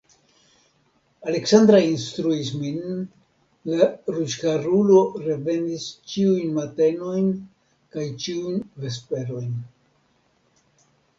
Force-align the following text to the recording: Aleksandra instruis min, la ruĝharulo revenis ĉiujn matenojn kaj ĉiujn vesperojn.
Aleksandra 1.31 1.81
instruis 1.87 2.47
min, 2.61 2.95
la 3.73 3.89
ruĝharulo 4.15 4.97
revenis 5.27 5.85
ĉiujn 6.13 6.57
matenojn 6.59 7.29
kaj 7.97 8.07
ĉiujn 8.25 8.59
vesperojn. 8.87 9.53